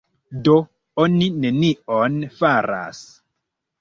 [0.47, 0.53] Do
[1.03, 3.07] oni nenion faras.